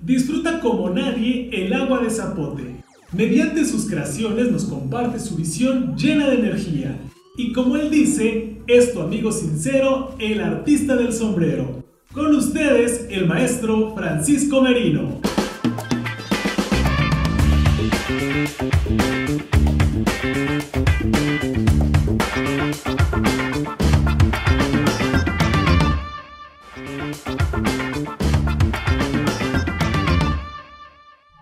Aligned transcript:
Disfruta 0.00 0.60
como 0.60 0.90
nadie 0.90 1.50
el 1.52 1.72
agua 1.72 1.98
de 2.00 2.08
Zapote. 2.08 2.84
Mediante 3.12 3.64
sus 3.64 3.86
creaciones 3.86 4.52
nos 4.52 4.64
comparte 4.64 5.18
su 5.18 5.34
visión 5.34 5.96
llena 5.96 6.28
de 6.30 6.36
energía. 6.36 6.96
Y 7.36 7.52
como 7.52 7.76
él 7.76 7.90
dice, 7.90 8.58
es 8.68 8.92
tu 8.92 9.00
amigo 9.00 9.32
sincero, 9.32 10.14
el 10.20 10.40
artista 10.40 10.94
del 10.94 11.12
sombrero. 11.12 11.82
Con 12.12 12.32
ustedes, 12.36 13.08
el 13.10 13.26
maestro 13.26 13.92
Francisco 13.96 14.62
Merino. 14.62 15.17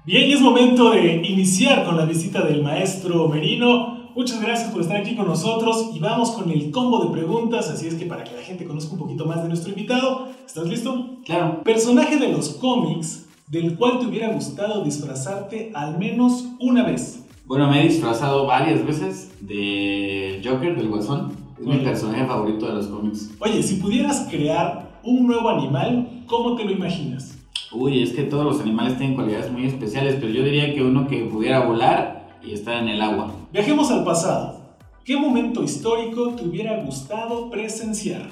Bien, 0.07 0.31
es 0.31 0.41
momento 0.41 0.91
de 0.91 1.17
iniciar 1.17 1.85
con 1.85 1.97
la 1.97 2.05
visita 2.05 2.43
del 2.43 2.63
maestro 2.63 3.27
Merino. 3.27 4.13
Muchas 4.15 4.41
gracias 4.41 4.71
por 4.71 4.81
estar 4.81 4.99
aquí 4.99 5.17
con 5.17 5.27
nosotros 5.27 5.91
y 5.97 5.99
vamos 5.99 6.31
con 6.31 6.49
el 6.49 6.71
combo 6.71 7.05
de 7.05 7.11
preguntas, 7.11 7.69
así 7.69 7.89
es 7.89 7.97
que 7.97 8.07
para 8.07 8.23
que 8.23 8.37
la 8.37 8.43
gente 8.43 8.65
conozca 8.67 8.93
un 8.93 9.01
poquito 9.01 9.27
más 9.27 9.43
de 9.43 9.49
nuestro 9.49 9.71
invitado, 9.71 10.29
¿estás 10.47 10.69
listo? 10.69 11.17
Claro. 11.25 11.61
Personaje 11.65 12.19
de 12.19 12.29
los 12.29 12.51
cómics 12.51 13.27
del 13.49 13.75
cual 13.75 13.99
te 13.99 14.07
hubiera 14.07 14.33
gustado 14.33 14.85
disfrazarte 14.85 15.73
al 15.75 15.99
menos 15.99 16.51
una 16.61 16.85
vez. 16.85 17.27
Bueno, 17.45 17.69
me 17.69 17.81
he 17.81 17.89
disfrazado 17.89 18.47
varias 18.47 18.87
veces 18.87 19.33
de 19.41 20.41
Joker, 20.45 20.77
del 20.77 20.89
Guasón. 20.89 21.33
Es 21.59 21.67
mi 21.67 21.79
personaje 21.79 22.25
favorito 22.27 22.69
de 22.69 22.75
los 22.75 22.87
cómics. 22.87 23.33
Oye, 23.41 23.61
si 23.61 23.75
pudieras 23.81 24.29
crear 24.31 25.01
un 25.03 25.27
nuevo 25.27 25.49
animal, 25.49 26.23
¿cómo 26.29 26.55
te 26.55 26.63
lo 26.63 26.71
imaginas? 26.71 27.36
Uy, 27.73 28.03
es 28.03 28.13
que 28.13 28.23
todos 28.23 28.45
los 28.45 28.61
animales 28.61 28.97
tienen 28.97 29.15
cualidades 29.15 29.51
muy 29.51 29.67
especiales, 29.67 30.17
pero 30.17 30.29
yo 30.29 30.43
diría 30.43 30.73
que 30.75 30.83
uno 30.83 31.07
que 31.07 31.25
pudiera 31.25 31.61
volar 31.61 32.29
y 32.43 32.53
estar 32.53 32.83
en 32.83 32.89
el 32.89 33.03
agua. 33.03 33.33
Viajemos 33.53 33.91
al 33.91 34.05
pasado. 34.05 34.61
¿Qué 35.05 35.17
momento 35.17 35.63
histórico 35.63 36.31
te 36.35 36.45
hubiera 36.45 36.83
gustado 36.83 37.51
presenciar? 37.51 38.29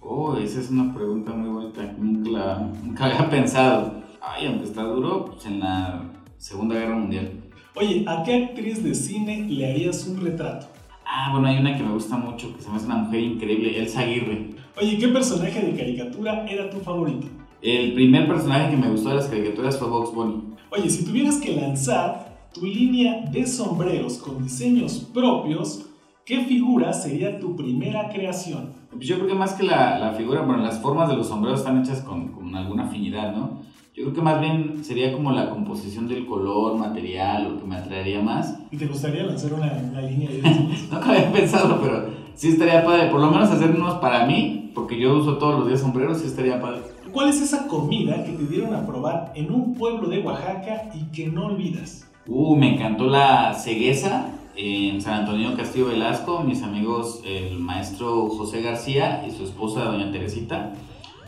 Oh, 0.00 0.36
esa 0.36 0.60
es 0.60 0.70
una 0.70 0.94
pregunta 0.94 1.32
muy 1.32 1.48
bonita. 1.48 1.94
Nunca, 1.98 2.70
nunca 2.82 3.04
había 3.04 3.28
pensado. 3.28 4.02
Ay, 4.20 4.46
aunque 4.46 4.64
está 4.64 4.82
duro, 4.82 5.26
pues 5.26 5.46
en 5.46 5.60
la 5.60 6.04
Segunda 6.38 6.74
Guerra 6.74 6.96
Mundial. 6.96 7.32
Oye, 7.74 8.04
¿a 8.06 8.22
qué 8.22 8.44
actriz 8.44 8.82
de 8.82 8.94
cine 8.94 9.46
le 9.48 9.70
harías 9.70 10.06
un 10.06 10.20
retrato? 10.20 10.66
Ah, 11.06 11.30
bueno, 11.32 11.48
hay 11.48 11.58
una 11.58 11.76
que 11.76 11.82
me 11.82 11.92
gusta 11.92 12.16
mucho, 12.16 12.54
que 12.56 12.62
se 12.62 12.70
me 12.70 12.76
hace 12.76 12.86
una 12.86 12.96
mujer 12.96 13.20
increíble, 13.20 13.78
Elsa 13.78 14.00
Aguirre. 14.00 14.50
Oye, 14.80 14.98
¿qué 14.98 15.08
personaje 15.08 15.60
de 15.60 15.76
caricatura 15.76 16.46
era 16.46 16.70
tu 16.70 16.80
favorito? 16.80 17.26
El 17.62 17.94
primer 17.94 18.26
personaje 18.26 18.72
que 18.72 18.76
me 18.76 18.90
gustó 18.90 19.10
de 19.10 19.14
las 19.14 19.28
caricaturas 19.28 19.78
fue 19.78 19.86
Box 19.86 20.12
Bunny. 20.12 20.42
Oye, 20.70 20.90
si 20.90 21.04
tuvieras 21.04 21.38
que 21.38 21.54
lanzar 21.54 22.48
tu 22.52 22.66
línea 22.66 23.24
de 23.30 23.46
sombreros 23.46 24.18
con 24.18 24.42
diseños 24.42 25.08
propios, 25.14 25.86
¿qué 26.26 26.40
figura 26.40 26.92
sería 26.92 27.38
tu 27.38 27.54
primera 27.54 28.08
creación? 28.08 28.72
Pues 28.90 29.06
yo 29.06 29.14
creo 29.14 29.28
que 29.28 29.34
más 29.36 29.52
que 29.52 29.62
la, 29.62 29.96
la 30.00 30.12
figura, 30.14 30.42
bueno, 30.42 30.60
las 30.64 30.80
formas 30.80 31.08
de 31.08 31.14
los 31.14 31.28
sombreros 31.28 31.60
están 31.60 31.80
hechas 31.80 32.00
con, 32.00 32.32
con 32.32 32.52
alguna 32.56 32.86
afinidad, 32.88 33.32
¿no? 33.32 33.60
Yo 33.94 34.04
creo 34.04 34.14
que 34.14 34.22
más 34.22 34.40
bien 34.40 34.82
sería 34.82 35.12
como 35.12 35.30
la 35.30 35.48
composición 35.48 36.08
del 36.08 36.26
color, 36.26 36.76
material, 36.76 37.44
lo 37.44 37.60
que 37.60 37.66
me 37.68 37.76
atraería 37.76 38.20
más. 38.22 38.58
¿Y 38.72 38.76
te 38.76 38.86
gustaría 38.86 39.22
lanzar 39.22 39.54
una, 39.54 39.70
una 39.88 40.00
línea 40.00 40.28
de? 40.30 40.42
Nunca 40.90 41.10
había 41.10 41.30
pensado, 41.30 41.78
pero 41.80 42.06
sí 42.34 42.48
estaría 42.48 42.84
padre. 42.84 43.08
Por 43.08 43.20
lo 43.20 43.30
menos 43.30 43.50
hacer 43.50 43.70
unos 43.70 44.00
para 44.00 44.26
mí, 44.26 44.72
porque 44.74 44.98
yo 44.98 45.16
uso 45.16 45.38
todos 45.38 45.60
los 45.60 45.68
días 45.68 45.80
sombreros, 45.80 46.18
sí 46.18 46.26
estaría 46.26 46.60
padre. 46.60 46.80
¿Cuál 47.12 47.28
es 47.28 47.42
esa 47.42 47.68
comida 47.68 48.24
que 48.24 48.32
te 48.32 48.44
dieron 48.46 48.74
a 48.74 48.86
probar 48.86 49.32
en 49.34 49.52
un 49.52 49.74
pueblo 49.74 50.08
de 50.08 50.20
Oaxaca 50.20 50.90
y 50.94 51.04
que 51.14 51.26
no 51.26 51.46
olvidas? 51.46 52.10
Uh, 52.26 52.56
me 52.56 52.74
encantó 52.74 53.06
la 53.06 53.52
cegueza 53.52 54.28
en 54.56 55.02
San 55.02 55.20
Antonio 55.20 55.54
Castillo 55.54 55.88
Velasco. 55.88 56.42
Mis 56.42 56.62
amigos, 56.62 57.20
el 57.26 57.58
maestro 57.58 58.30
José 58.30 58.62
García 58.62 59.26
y 59.28 59.30
su 59.30 59.44
esposa, 59.44 59.84
doña 59.84 60.10
Teresita, 60.10 60.72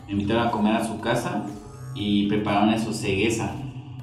me 0.07 0.13
invitaron 0.13 0.47
a 0.47 0.51
comer 0.51 0.75
a 0.75 0.87
su 0.87 0.99
casa 0.99 1.45
y 1.93 2.25
prepararon 2.27 2.69
eso, 2.71 2.91
cegueza. 2.91 3.53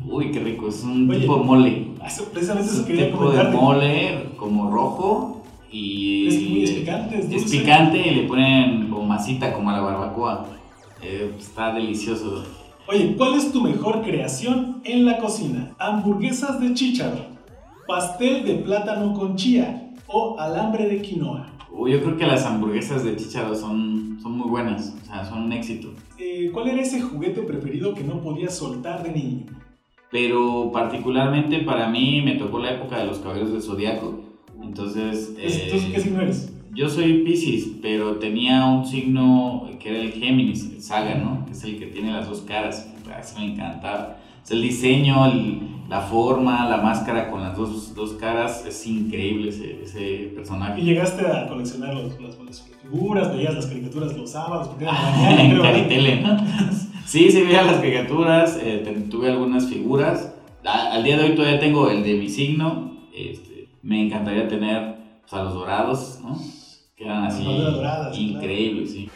Uy, 0.09 0.31
qué 0.31 0.39
rico, 0.39 0.69
es 0.69 0.85
un 0.85 1.11
Oye, 1.11 1.21
tipo 1.21 1.37
de 1.37 1.45
mole. 1.45 1.89
Precisamente 2.33 2.71
Es 2.71 2.79
un 2.79 2.87
tipo 2.87 3.31
de 3.31 3.45
mole 3.45 4.29
como 4.37 4.71
rojo 4.71 5.43
y 5.71 6.29
Es 6.29 6.49
muy 6.49 6.63
es 6.65 6.71
picante, 6.71 7.19
es 7.19 7.51
picante 7.51 8.09
y 8.09 8.15
le 8.15 8.23
ponen 8.29 8.89
como 8.89 9.05
masita 9.05 9.53
como 9.53 9.71
a 9.71 9.73
la 9.73 9.81
barbacoa. 9.81 10.47
Eh, 11.03 11.35
está 11.39 11.75
delicioso. 11.75 12.45
Oye, 12.87 13.15
¿cuál 13.17 13.35
es 13.35 13.53
tu 13.53 13.61
mejor 13.61 14.03
creación 14.03 14.81
en 14.85 15.05
la 15.05 15.19
cocina? 15.19 15.75
¿Hamburguesas 15.79 16.61
de 16.61 16.75
chícharo? 16.75 17.27
¿Pastel 17.87 18.45
de 18.45 18.55
plátano 18.57 19.13
con 19.15 19.37
chía? 19.37 19.93
¿O 20.07 20.39
alambre 20.39 20.89
de 20.89 21.03
quinoa? 21.03 21.49
Uy, 21.71 21.93
yo 21.93 22.03
creo 22.03 22.17
que 22.17 22.27
las 22.27 22.45
hamburguesas 22.45 23.03
de 23.03 23.17
chícharo 23.17 23.55
son, 23.55 24.19
son 24.23 24.37
muy 24.37 24.49
buenas, 24.49 24.95
o 25.03 25.07
sea, 25.07 25.25
son 25.25 25.45
un 25.45 25.53
éxito. 25.53 25.95
Eh, 26.19 26.51
¿Cuál 26.53 26.69
era 26.69 26.83
ese 26.83 27.01
juguete 27.01 27.43
preferido 27.43 27.95
que 27.95 28.05
no 28.05 28.21
podías 28.21 28.57
soltar 28.57 29.03
de 29.03 29.11
niño? 29.13 29.47
Pero 30.11 30.71
particularmente 30.73 31.61
para 31.61 31.89
mí 31.89 32.21
me 32.23 32.35
tocó 32.35 32.59
la 32.59 32.73
época 32.73 32.99
de 32.99 33.07
los 33.07 33.19
caballeros 33.19 33.53
del 33.53 33.63
zodiaco. 33.63 34.21
Entonces, 34.63 35.35
eh, 35.39 35.63
Entonces, 35.65 35.91
¿qué 35.95 36.01
signo 36.01 36.21
eres? 36.21 36.53
Yo 36.75 36.89
soy 36.89 37.23
Pisces, 37.25 37.69
pero 37.83 38.17
tenía 38.17 38.65
un 38.67 38.87
signo 38.87 39.69
que 39.81 39.89
era 39.91 39.99
el 40.01 40.13
Géminis, 40.13 40.71
el 40.73 40.83
Saga, 40.83 41.15
¿no? 41.17 41.45
Que 41.47 41.53
es 41.53 41.65
el 41.65 41.79
que 41.79 41.87
tiene 41.87 42.13
las 42.13 42.29
dos 42.29 42.41
caras. 42.43 42.89
Eso 43.21 43.39
me 43.39 43.53
encantaba. 43.53 44.17
O 44.43 44.47
sea, 44.47 44.57
el 44.57 44.63
diseño, 44.63 45.27
el- 45.27 45.61
la 45.89 46.01
forma, 46.01 46.67
la 46.71 46.79
máscara 46.79 47.31
con 47.31 47.43
las 47.43 47.55
dos, 47.57 47.95
dos 47.95 48.13
caras, 48.15 48.65
es 48.67 48.87
increíble 48.87 49.51
ese, 49.51 49.83
ese 49.83 50.23
¿Y 50.23 50.27
personaje. 50.35 50.81
llegaste 50.81 51.27
a 51.27 51.47
coleccionar 51.49 51.95
los- 51.95 52.19
las, 52.21 52.39
las 52.41 52.63
figuras? 52.83 53.37
¿Veías 53.37 53.55
las 53.55 53.67
caricaturas 53.67 54.17
los 54.17 54.31
sábados? 54.31 54.69
Porque 54.69 54.85
era 54.85 54.93
mañana, 55.17 55.43
en. 55.45 55.61
Caritele, 55.61 56.21
¿no? 56.23 56.37
Sí, 57.05 57.31
sí 57.31 57.43
veía 57.43 57.63
las 57.63 57.77
caricaturas, 57.77 58.59
eh, 58.63 59.07
tuve 59.11 59.29
algunas 59.31 59.69
figuras. 59.69 60.35
A- 60.65 60.93
al 60.93 61.05
día 61.05 61.19
de 61.19 61.25
hoy 61.25 61.35
todavía 61.35 61.61
tengo 61.61 61.91
el 61.91 62.03
de 62.03 62.15
mi 62.15 62.29
signo. 62.31 62.93
Este, 63.15 63.69
me 63.83 64.01
encantaría 64.07 64.49
tener 64.49 64.95
pues, 65.21 65.33
a 65.35 65.45
los 65.45 65.53
dorados, 65.55 66.21
¿no? 66.23 66.39
Quedan 67.03 67.25
así 67.25 67.45
banderas 67.45 67.75
doradas, 67.75 68.15
sí, 68.17 68.31
increíbles, 68.31 68.93
sí. 68.93 69.11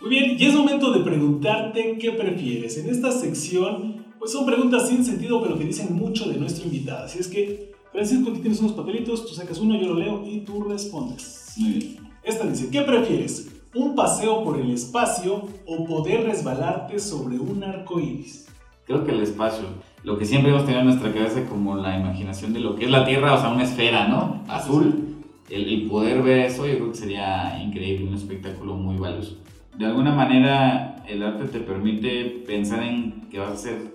Muy 0.00 0.08
bien, 0.08 0.36
y 0.38 0.46
es 0.46 0.54
momento 0.54 0.90
de 0.90 1.00
preguntarte 1.00 1.98
qué 2.00 2.12
prefieres. 2.12 2.78
En 2.78 2.88
esta 2.88 3.12
sección, 3.12 4.06
pues 4.18 4.32
son 4.32 4.46
preguntas 4.46 4.88
sin 4.88 5.04
sentido, 5.04 5.42
pero 5.42 5.58
que 5.58 5.64
dicen 5.64 5.94
mucho 5.94 6.30
de 6.30 6.38
nuestro 6.38 6.64
invitado. 6.64 7.04
Así 7.04 7.18
es 7.18 7.28
que, 7.28 7.72
Francisco, 7.92 8.30
aquí 8.30 8.40
tienes 8.40 8.60
unos 8.60 8.72
papelitos, 8.72 9.26
tú 9.26 9.34
sacas 9.34 9.58
uno, 9.58 9.78
yo 9.78 9.88
lo 9.88 9.98
leo 9.98 10.24
y 10.26 10.40
tú 10.40 10.62
respondes. 10.62 11.52
Muy 11.58 11.72
bien. 11.72 11.96
Esta 12.22 12.46
dice, 12.46 12.70
¿qué 12.70 12.80
prefieres? 12.80 13.50
¿Un 13.74 13.94
paseo 13.94 14.44
por 14.44 14.58
el 14.58 14.70
espacio 14.70 15.46
o 15.66 15.84
poder 15.84 16.24
resbalarte 16.24 16.98
sobre 16.98 17.38
un 17.38 17.62
arco 17.64 18.00
iris? 18.00 18.46
Creo 18.86 19.04
que 19.04 19.12
el 19.12 19.20
espacio, 19.20 19.64
lo 20.04 20.18
que 20.18 20.24
siempre 20.24 20.50
hemos 20.50 20.64
tenido 20.64 20.80
en 20.80 20.88
nuestra 20.88 21.12
cabeza 21.12 21.44
como 21.48 21.76
la 21.76 21.98
imaginación 21.98 22.52
de 22.52 22.60
lo 22.60 22.74
que 22.74 22.86
es 22.86 22.90
la 22.90 23.04
Tierra, 23.04 23.34
o 23.34 23.40
sea, 23.40 23.50
una 23.50 23.64
esfera, 23.64 24.08
¿no? 24.08 24.42
Azul. 24.48 25.08
El, 25.48 25.68
el 25.68 25.86
poder 25.86 26.22
ver 26.22 26.46
eso 26.46 26.66
yo 26.66 26.76
creo 26.76 26.90
que 26.90 26.96
sería 26.96 27.62
increíble, 27.62 28.08
un 28.08 28.14
espectáculo 28.14 28.74
muy 28.74 28.96
valioso. 28.96 29.36
De 29.76 29.86
alguna 29.86 30.14
manera 30.14 31.04
el 31.06 31.22
arte 31.22 31.46
te 31.46 31.60
permite 31.60 32.42
pensar 32.46 32.82
en 32.82 33.28
que 33.30 33.38
vas 33.38 33.52
a 33.52 33.56
ser 33.56 33.94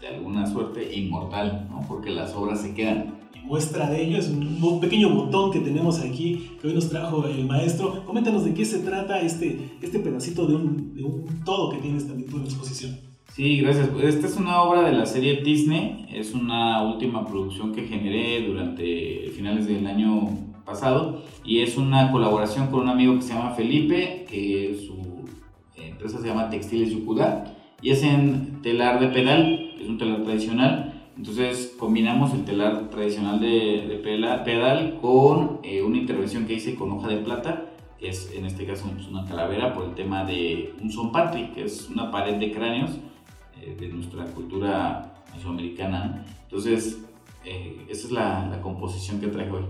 de 0.00 0.08
alguna 0.08 0.46
suerte 0.46 0.96
inmortal, 0.96 1.66
¿no? 1.70 1.84
Porque 1.88 2.10
las 2.10 2.34
obras 2.34 2.62
se 2.62 2.74
quedan. 2.74 3.18
Y 3.34 3.46
muestra 3.46 3.90
de 3.90 4.04
ello 4.04 4.18
es 4.18 4.28
un 4.28 4.80
pequeño 4.80 5.14
botón 5.14 5.50
que 5.50 5.60
tenemos 5.60 6.00
aquí 6.00 6.52
que 6.60 6.68
hoy 6.68 6.74
nos 6.74 6.88
trajo 6.88 7.26
el 7.26 7.46
maestro. 7.46 8.04
Coméntanos 8.04 8.44
de 8.44 8.54
qué 8.54 8.64
se 8.64 8.78
trata 8.80 9.20
este, 9.20 9.76
este 9.82 9.98
pedacito 9.98 10.46
de 10.46 10.54
un, 10.54 10.94
de 10.94 11.02
un 11.02 11.44
todo 11.44 11.70
que 11.70 11.78
tienes 11.78 12.06
también 12.06 12.28
tú 12.30 12.36
en 12.36 12.44
exposición. 12.44 13.07
Sí, 13.38 13.60
gracias. 13.60 13.90
Esta 14.02 14.26
es 14.26 14.36
una 14.36 14.62
obra 14.62 14.82
de 14.82 14.90
la 14.90 15.06
serie 15.06 15.42
Disney, 15.42 16.06
es 16.12 16.34
una 16.34 16.82
última 16.82 17.24
producción 17.24 17.72
que 17.72 17.86
generé 17.86 18.44
durante 18.44 19.30
finales 19.30 19.68
del 19.68 19.86
año 19.86 20.28
pasado 20.66 21.22
y 21.44 21.60
es 21.60 21.76
una 21.76 22.10
colaboración 22.10 22.66
con 22.66 22.80
un 22.80 22.88
amigo 22.88 23.14
que 23.14 23.22
se 23.22 23.34
llama 23.34 23.52
Felipe, 23.52 24.26
que 24.28 24.76
su 24.84 25.24
empresa 25.80 26.18
se 26.18 26.26
llama 26.26 26.50
Textiles 26.50 26.90
Yucudá 26.90 27.54
y 27.80 27.90
es 27.90 28.02
en 28.02 28.60
telar 28.60 28.98
de 28.98 29.06
pedal, 29.06 29.70
es 29.80 29.88
un 29.88 29.98
telar 29.98 30.24
tradicional. 30.24 31.08
Entonces 31.16 31.76
combinamos 31.78 32.34
el 32.34 32.44
telar 32.44 32.90
tradicional 32.90 33.38
de, 33.38 33.86
de 33.88 34.00
pedal 34.44 34.98
con 35.00 35.60
eh, 35.62 35.84
una 35.84 35.98
intervención 35.98 36.44
que 36.44 36.54
hice 36.54 36.74
con 36.74 36.90
hoja 36.90 37.06
de 37.06 37.18
plata, 37.18 37.66
que 38.00 38.08
es 38.08 38.32
en 38.34 38.46
este 38.46 38.66
caso 38.66 38.90
pues, 38.92 39.06
una 39.06 39.24
calavera 39.26 39.74
por 39.74 39.84
el 39.84 39.94
tema 39.94 40.24
de 40.24 40.74
un 40.82 40.90
zompantli, 40.90 41.52
que 41.52 41.62
es 41.66 41.88
una 41.88 42.10
pared 42.10 42.34
de 42.34 42.50
cráneos 42.50 42.98
de 43.74 43.88
nuestra 43.88 44.24
cultura 44.26 45.22
mesoamericana. 45.34 46.24
Entonces, 46.42 46.98
eh, 47.44 47.86
esa 47.88 48.06
es 48.06 48.12
la, 48.12 48.46
la 48.46 48.60
composición 48.60 49.20
que 49.20 49.28
traigo 49.28 49.58
hoy. 49.58 49.64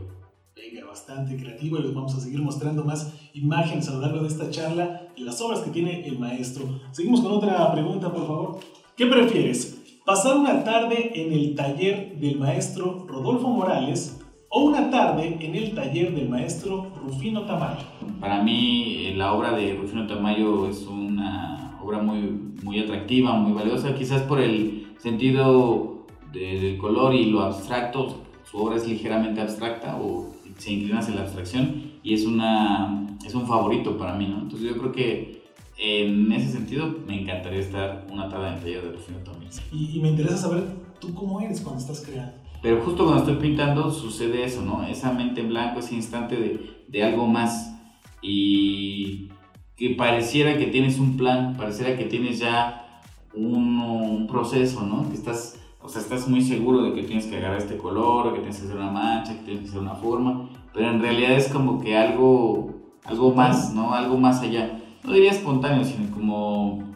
Venga, 0.56 0.86
bastante 0.86 1.36
creativo 1.36 1.78
y 1.78 1.82
les 1.82 1.94
vamos 1.94 2.14
a 2.14 2.20
seguir 2.20 2.42
mostrando 2.42 2.84
más 2.84 3.14
imágenes 3.32 3.88
a 3.88 3.94
lo 3.94 4.00
largo 4.00 4.20
de 4.20 4.28
esta 4.28 4.50
charla 4.50 5.08
de 5.16 5.22
las 5.22 5.40
obras 5.40 5.60
que 5.60 5.70
tiene 5.70 6.06
el 6.06 6.18
maestro. 6.18 6.80
Seguimos 6.90 7.20
con 7.20 7.32
otra 7.32 7.70
pregunta, 7.72 8.12
por 8.12 8.26
favor. 8.26 8.58
¿Qué 8.96 9.06
prefieres? 9.06 9.78
¿Pasar 10.04 10.36
una 10.36 10.64
tarde 10.64 11.12
en 11.14 11.32
el 11.32 11.54
taller 11.54 12.18
del 12.18 12.38
maestro 12.38 13.06
Rodolfo 13.06 13.48
Morales 13.48 14.17
o 14.50 14.64
una 14.64 14.90
tarde 14.90 15.36
en 15.40 15.54
el 15.54 15.74
taller 15.74 16.14
del 16.14 16.28
maestro 16.28 16.90
Rufino 17.04 17.42
Tamayo? 17.42 17.84
Para 18.20 18.42
mí 18.42 19.06
eh, 19.06 19.14
la 19.16 19.32
obra 19.34 19.52
de 19.52 19.74
Rufino 19.74 20.06
Tamayo 20.06 20.68
es 20.68 20.86
una 20.86 21.78
obra 21.82 21.98
muy, 21.98 22.52
muy 22.62 22.80
atractiva, 22.80 23.34
muy 23.34 23.52
valiosa, 23.52 23.94
quizás 23.94 24.22
por 24.22 24.40
el 24.40 24.94
sentido 24.98 26.06
del 26.32 26.78
color 26.78 27.14
y 27.14 27.26
lo 27.26 27.42
abstracto. 27.42 28.22
Su 28.50 28.58
obra 28.58 28.76
es 28.76 28.88
ligeramente 28.88 29.40
abstracta 29.40 29.98
o 30.00 30.30
se 30.56 30.72
inclina 30.72 31.00
hacia 31.00 31.14
la 31.14 31.22
abstracción 31.22 31.92
y 32.02 32.14
es, 32.14 32.24
una, 32.24 33.06
es 33.24 33.34
un 33.34 33.46
favorito 33.46 33.98
para 33.98 34.14
mí, 34.14 34.26
¿no? 34.26 34.40
Entonces 34.40 34.68
yo 34.68 34.78
creo 34.78 34.92
que 34.92 35.42
en 35.78 36.32
ese 36.32 36.50
sentido 36.50 36.92
me 37.06 37.20
encantaría 37.20 37.60
estar 37.60 38.06
una 38.10 38.28
tarde 38.28 38.48
en 38.48 38.54
el 38.54 38.60
taller 38.60 38.82
de 38.82 38.92
Rufino 38.92 39.18
también. 39.18 39.50
Y, 39.70 39.98
y 39.98 40.00
me 40.00 40.08
interesa 40.08 40.38
saber 40.38 40.64
tú 40.98 41.14
cómo 41.14 41.40
eres 41.40 41.60
cuando 41.60 41.80
estás 41.80 42.00
creando. 42.00 42.47
Pero 42.62 42.82
justo 42.82 43.04
cuando 43.04 43.22
estoy 43.22 43.36
pintando 43.36 43.90
sucede 43.90 44.44
eso, 44.44 44.62
¿no? 44.62 44.84
Esa 44.84 45.12
mente 45.12 45.40
en 45.40 45.48
blanco, 45.48 45.80
ese 45.80 45.94
instante 45.94 46.36
de, 46.36 46.84
de 46.88 47.04
algo 47.04 47.26
más 47.26 47.74
y 48.20 49.28
que 49.76 49.90
pareciera 49.90 50.58
que 50.58 50.66
tienes 50.66 50.98
un 50.98 51.16
plan, 51.16 51.54
pareciera 51.56 51.96
que 51.96 52.04
tienes 52.04 52.40
ya 52.40 53.00
un, 53.34 53.80
un 53.80 54.26
proceso, 54.26 54.82
¿no? 54.82 55.08
Que 55.08 55.14
estás 55.14 55.58
o 55.88 55.88
sea, 55.88 56.02
estás 56.02 56.28
muy 56.28 56.42
seguro 56.42 56.82
de 56.82 56.92
que 56.92 57.04
tienes 57.04 57.26
que 57.26 57.36
agarrar 57.36 57.58
este 57.58 57.78
color, 57.78 58.34
que 58.34 58.40
tienes 58.40 58.58
que 58.58 58.66
hacer 58.66 58.76
una 58.76 58.90
mancha, 58.90 59.32
que 59.32 59.44
tienes 59.44 59.62
que 59.62 59.68
hacer 59.68 59.80
una 59.80 59.94
forma, 59.94 60.50
pero 60.74 60.90
en 60.90 61.00
realidad 61.00 61.32
es 61.32 61.48
como 61.48 61.80
que 61.80 61.96
algo, 61.96 62.74
algo 63.04 63.32
más, 63.32 63.72
¿no? 63.72 63.94
Algo 63.94 64.18
más 64.18 64.42
allá. 64.42 64.80
No 65.04 65.12
diría 65.12 65.30
espontáneo, 65.30 65.84
sino 65.84 66.10
como, 66.10 66.87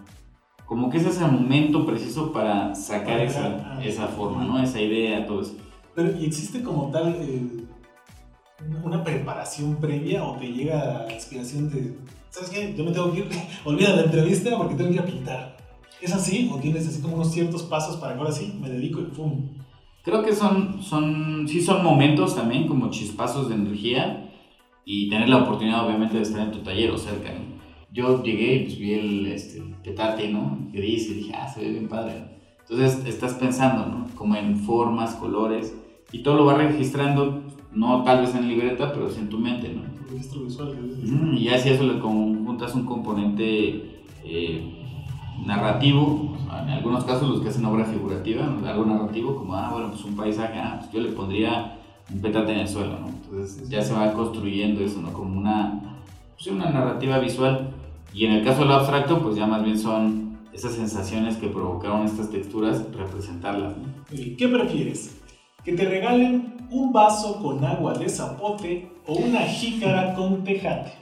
como 0.72 0.88
que 0.88 0.96
ese 0.96 1.10
es 1.10 1.20
el 1.20 1.30
momento 1.30 1.84
preciso 1.84 2.32
para 2.32 2.74
sacar 2.74 3.20
esa, 3.20 3.78
esa 3.84 4.06
forma, 4.06 4.42
¿no? 4.42 4.58
Esa 4.58 4.80
idea, 4.80 5.26
todo 5.26 5.42
eso. 5.42 5.54
Pero, 5.94 6.18
¿y 6.18 6.24
existe 6.24 6.62
como 6.62 6.90
tal 6.90 7.14
eh, 7.20 7.42
una 8.82 9.04
preparación 9.04 9.76
previa 9.76 10.24
o 10.24 10.34
te 10.38 10.50
llega 10.50 11.04
la 11.06 11.12
inspiración 11.12 11.68
de, 11.68 11.98
¿sabes 12.30 12.48
qué? 12.48 12.74
Yo 12.74 12.84
me 12.84 12.92
tengo 12.92 13.12
que 13.12 13.18
ir, 13.18 13.28
olvida 13.66 13.96
la 13.96 14.04
entrevista 14.04 14.56
porque 14.56 14.74
tengo 14.74 14.88
que 14.88 14.94
ir 14.94 15.02
a 15.02 15.04
pintar. 15.04 15.56
¿Es 16.00 16.14
así? 16.14 16.50
¿O 16.50 16.56
tienes 16.56 16.88
así 16.88 17.02
como 17.02 17.16
unos 17.16 17.30
ciertos 17.30 17.64
pasos 17.64 17.98
para 17.98 18.14
que 18.14 18.20
ahora 18.20 18.32
sí 18.32 18.58
me 18.58 18.70
dedico 18.70 19.00
y 19.02 19.14
¡pum! 19.14 19.50
Creo 20.02 20.24
que 20.24 20.34
son, 20.34 20.82
son, 20.82 21.46
sí 21.48 21.60
son 21.60 21.84
momentos 21.84 22.34
también 22.34 22.66
como 22.66 22.88
chispazos 22.88 23.50
de 23.50 23.56
energía 23.56 24.32
y 24.86 25.10
tener 25.10 25.28
la 25.28 25.42
oportunidad 25.42 25.86
obviamente 25.86 26.16
de 26.16 26.22
estar 26.22 26.40
en 26.40 26.50
tu 26.50 26.60
taller 26.60 26.90
o 26.92 26.96
cerca. 26.96 27.30
¿no? 27.30 27.61
Yo 27.92 28.22
llegué 28.22 28.54
y 28.54 28.64
pues, 28.64 28.78
vi 28.78 28.94
el 28.94 29.26
este, 29.26 29.62
petate, 29.84 30.28
¿no? 30.28 30.58
Gris 30.72 31.10
y 31.10 31.14
dije, 31.14 31.34
ah, 31.34 31.48
se 31.48 31.60
ve 31.60 31.70
bien 31.70 31.88
padre. 31.88 32.24
Entonces 32.60 33.04
estás 33.06 33.34
pensando, 33.34 33.86
¿no? 33.86 34.06
Como 34.14 34.34
en 34.36 34.56
formas, 34.56 35.14
colores 35.16 35.74
y 36.10 36.22
todo 36.22 36.36
lo 36.36 36.44
vas 36.46 36.58
registrando, 36.58 37.42
no 37.72 38.02
tal 38.02 38.22
vez 38.22 38.34
en 38.34 38.48
libreta, 38.48 38.92
pero 38.92 39.10
sí 39.10 39.20
en 39.20 39.28
tu 39.28 39.38
mente, 39.38 39.68
¿no? 39.68 39.82
Registro 40.10 40.42
visual. 40.42 40.74
Mm, 41.02 41.36
y 41.36 41.48
así 41.48 41.70
eso 41.70 41.84
le 41.84 42.00
juntas 42.00 42.74
un 42.74 42.84
componente 42.84 44.02
eh, 44.24 44.82
narrativo, 45.44 46.36
en 46.62 46.70
algunos 46.70 47.04
casos 47.04 47.28
los 47.28 47.40
que 47.40 47.48
hacen 47.48 47.64
obra 47.64 47.84
figurativa, 47.84 48.44
algo 48.66 48.84
narrativo, 48.84 49.36
como, 49.36 49.54
ah, 49.54 49.70
bueno, 49.72 49.90
pues 49.90 50.04
un 50.04 50.14
paisaje, 50.14 50.58
ah, 50.58 50.76
pues 50.80 50.92
yo 50.92 51.00
le 51.00 51.12
pondría 51.12 51.78
un 52.12 52.20
petate 52.20 52.52
en 52.52 52.60
el 52.60 52.68
suelo, 52.68 52.98
¿no? 53.00 53.08
Entonces 53.08 53.68
ya 53.68 53.82
se 53.82 53.94
va 53.94 54.12
construyendo 54.12 54.82
eso, 54.82 55.00
¿no? 55.00 55.12
Como 55.12 55.38
una, 55.38 55.98
pues, 56.34 56.46
una 56.48 56.70
narrativa 56.70 57.18
visual. 57.18 57.70
Y 58.14 58.26
en 58.26 58.32
el 58.32 58.44
caso 58.44 58.60
de 58.60 58.66
lo 58.66 58.74
abstracto, 58.74 59.22
pues 59.22 59.36
ya 59.36 59.46
más 59.46 59.64
bien 59.64 59.78
son 59.78 60.38
esas 60.52 60.74
sensaciones 60.74 61.36
que 61.36 61.48
provocaron 61.48 62.04
estas 62.04 62.30
texturas, 62.30 62.84
representarlas, 62.92 63.76
¿no? 63.76 63.84
¿Qué 64.10 64.48
prefieres? 64.48 65.18
¿Que 65.64 65.72
te 65.72 65.84
regalen 65.84 66.54
un 66.70 66.92
vaso 66.92 67.40
con 67.40 67.64
agua 67.64 67.94
de 67.94 68.08
zapote 68.08 68.90
o 69.06 69.14
una 69.14 69.40
jícara 69.40 70.14
con 70.14 70.44
tejate? 70.44 70.92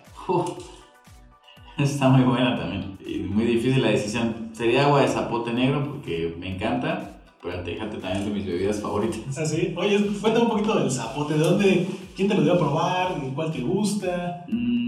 Está 1.78 2.08
muy 2.08 2.22
buena 2.24 2.58
también. 2.58 2.98
Y 3.04 3.18
muy 3.20 3.44
difícil 3.44 3.82
la 3.82 3.88
decisión. 3.88 4.50
Sería 4.52 4.84
agua 4.86 5.00
de 5.00 5.08
zapote 5.08 5.52
negro 5.52 5.84
porque 5.84 6.36
me 6.38 6.54
encanta. 6.54 7.16
Pero 7.42 7.54
el 7.54 7.64
tejate 7.64 7.96
también 7.96 8.18
es 8.18 8.24
de 8.26 8.30
mis 8.32 8.46
bebidas 8.46 8.80
favoritas. 8.82 9.38
¿Ah, 9.38 9.46
sí? 9.46 9.74
Oye, 9.74 9.98
cuéntame 10.20 10.44
un 10.44 10.50
poquito 10.50 10.78
del 10.78 10.90
zapote. 10.90 11.34
¿De 11.34 11.40
dónde? 11.40 11.86
¿Quién 12.14 12.28
te 12.28 12.34
lo 12.34 12.42
dio 12.42 12.52
a 12.52 12.58
probar? 12.58 13.14
¿Cuál 13.34 13.50
te 13.50 13.60
gusta? 13.62 14.44
Mm, 14.46 14.79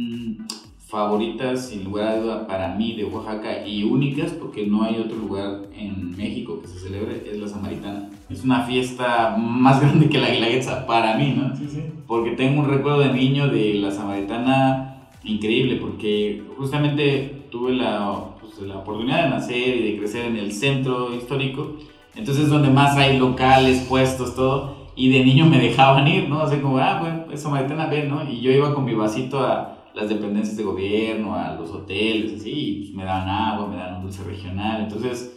favoritas, 0.93 1.71
sin 1.71 1.85
lugar 1.85 2.06
a 2.06 2.21
duda, 2.21 2.47
para 2.47 2.75
mí 2.75 2.93
de 2.93 3.06
Oaxaca 3.06 3.67
y 3.67 3.83
únicas, 3.83 4.33
porque 4.33 4.67
no 4.67 4.83
hay 4.83 4.99
otro 4.99 5.17
lugar 5.17 5.62
en 5.75 6.15
México 6.15 6.61
que 6.61 6.69
se 6.69 6.81
celebre, 6.81 7.23
es 7.33 7.41
la 7.41 7.49
Samaritana. 7.49 8.11
Es 8.29 8.44
una 8.44 8.65
fiesta 8.65 9.35
más 9.39 9.81
grande 9.81 10.11
que 10.11 10.19
la 10.19 10.29
Guelaguetza 10.29 10.87
para 10.87 11.17
mí, 11.17 11.35
¿no? 11.35 11.56
Sí, 11.56 11.67
sí. 11.67 11.83
Porque 12.06 12.33
tengo 12.33 12.61
un 12.61 12.69
recuerdo 12.69 13.00
de 13.00 13.15
niño 13.15 13.49
de 13.49 13.73
la 13.73 13.91
Samaritana 13.91 15.09
increíble 15.25 15.77
porque 15.77 16.43
justamente 16.59 17.47
tuve 17.50 17.73
la, 17.73 18.27
pues, 18.39 18.61
la, 18.61 18.77
oportunidad 18.77 19.25
de 19.25 19.31
nacer 19.31 19.77
y 19.77 19.93
de 19.93 19.99
crecer 19.99 20.27
en 20.27 20.37
el 20.37 20.53
centro 20.53 21.15
histórico, 21.15 21.79
entonces 22.15 22.44
es 22.44 22.50
donde 22.50 22.69
más 22.69 22.99
hay 22.99 23.19
locales, 23.19 23.87
puestos, 23.89 24.37
todo, 24.37 24.89
y 24.94 25.11
de 25.11 25.25
niño 25.25 25.47
me 25.47 25.59
dejaban 25.59 26.06
ir, 26.06 26.29
¿no? 26.29 26.41
Así 26.43 26.56
como, 26.56 26.77
ah, 26.77 26.99
bueno, 27.00 27.25
eso 27.33 27.49
Maritana 27.49 27.87
ven, 27.87 28.11
¿no? 28.11 28.31
Y 28.31 28.43
yo 28.43 28.50
iba 28.50 28.75
con 28.75 28.85
mi 28.85 28.93
vasito 28.93 29.41
a 29.41 29.79
las 29.94 30.09
dependencias 30.09 30.56
de 30.56 30.65
gobierno, 30.65 31.35
a 31.35 31.55
los 31.55 31.71
hoteles, 31.71 32.41
así, 32.41 32.85
pues 32.85 32.94
me 32.97 33.05
daban 33.05 33.29
agua, 33.29 33.69
me 33.69 33.77
daban 33.77 33.97
un 33.97 34.03
dulce 34.03 34.25
regional, 34.25 34.83
entonces 34.83 35.37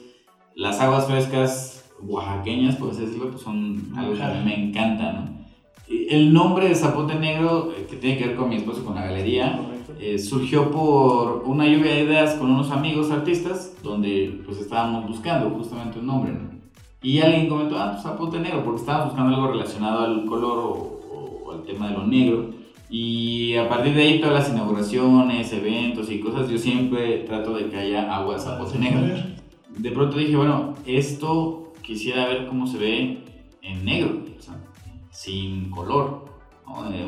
las 0.56 0.80
aguas 0.80 1.08
frescas 1.08 1.92
oaxaqueñas, 2.02 2.76
por 2.76 2.92
así 2.92 3.02
decirlo, 3.02 3.32
pues 3.32 3.42
son 3.42 3.92
algo 3.96 4.14
que 4.14 4.24
a 4.24 4.34
mí 4.34 4.46
me 4.46 4.70
encanta, 4.70 5.14
¿no? 5.14 5.36
El 5.88 6.34
nombre 6.34 6.68
de 6.68 6.76
Zapote 6.76 7.16
Negro, 7.16 7.72
eh, 7.72 7.86
que 7.90 7.98
tiene 7.98 8.18
que 8.18 8.28
ver 8.28 8.36
con 8.36 8.50
mi 8.50 8.56
esposo, 8.56 8.84
con 8.84 8.96
la 8.96 9.06
galería, 9.06 9.60
eh, 10.00 10.18
surgió 10.18 10.72
por 10.72 11.44
una 11.46 11.66
lluvia 11.68 11.92
de 11.94 12.04
ideas 12.04 12.36
con 12.36 12.52
unos 12.52 12.72
amigos 12.72 13.12
artistas, 13.12 13.76
donde 13.84 14.42
pues 14.46 14.60
estábamos 14.60 15.08
buscando 15.08 15.50
justamente 15.52 16.00
un 16.00 16.08
nombre, 16.08 16.34
Y 17.02 17.20
alguien 17.20 17.48
comentó, 17.48 17.78
ah, 17.78 17.92
pues 17.92 18.04
Zapote 18.04 18.40
Negro, 18.40 18.64
porque 18.64 18.80
estábamos 18.82 19.10
buscando 19.10 19.36
algo 19.36 19.48
relacionado 19.48 20.00
al 20.00 20.26
color 20.26 20.58
o, 20.58 21.52
al 21.52 21.64
tema 21.64 21.90
de 21.90 21.94
lo 21.94 22.08
negro. 22.08 22.50
Y 22.90 23.56
a 23.56 23.68
partir 23.68 23.94
de 23.96 24.04
ahí 24.04 24.20
todas 24.20 24.36
las 24.36 24.50
inauguraciones, 24.50 25.52
eventos 25.52 26.12
y 26.12 26.20
cosas, 26.20 26.50
yo 26.50 26.58
siempre 26.58 27.20
trato 27.20 27.56
de 27.56 27.70
que 27.70 27.78
haya 27.78 28.16
agua 28.16 28.40
Zapote 28.40 28.78
Negro. 28.78 29.02
De 29.78 29.92
pronto 29.92 30.18
dije, 30.18 30.36
bueno, 30.36 30.74
esto 30.86 31.74
quisiera 31.82 32.28
ver 32.28 32.48
cómo 32.48 32.68
se 32.68 32.78
ve 32.78 33.24
en 33.62 33.86
negro, 33.86 34.20
sin 35.12 35.70
color 35.70 36.26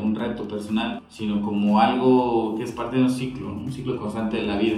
un 0.04 0.16
reto 0.16 0.48
personal, 0.48 1.02
sino 1.10 1.42
como 1.42 1.80
algo 1.80 2.56
que 2.58 2.64
es 2.64 2.72
parte 2.72 2.98
de 2.98 3.04
un 3.04 3.10
ciclo, 3.10 3.52
un 3.52 3.72
ciclo 3.72 3.98
constante 3.98 4.38
de 4.38 4.44
la 4.44 4.58
vida. 4.58 4.78